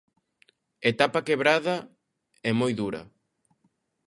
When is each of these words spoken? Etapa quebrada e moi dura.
Etapa 0.91 1.19
quebrada 1.27 1.75
e 2.47 2.51
moi 2.59 2.71
dura. 2.81 3.01